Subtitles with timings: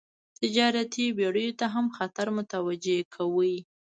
[0.39, 3.53] تجارتي بېړیو ته هم خطر متوجه کاوه.